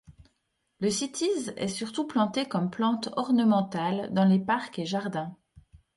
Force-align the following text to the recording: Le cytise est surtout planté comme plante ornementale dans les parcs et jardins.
Le 0.79 0.89
cytise 0.89 1.53
est 1.57 1.67
surtout 1.67 2.07
planté 2.07 2.47
comme 2.47 2.71
plante 2.71 3.09
ornementale 3.17 4.11
dans 4.11 4.25
les 4.25 4.39
parcs 4.39 4.79
et 4.79 4.85
jardins. 4.87 5.37